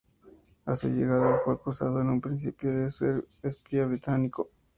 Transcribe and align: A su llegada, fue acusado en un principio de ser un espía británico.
A 0.65 0.75
su 0.75 0.87
llegada, 0.89 1.41
fue 1.45 1.53
acusado 1.53 2.01
en 2.01 2.09
un 2.09 2.19
principio 2.21 2.73
de 2.75 2.89
ser 2.89 3.13
un 3.17 3.25
espía 3.43 3.85
británico. 3.85 4.49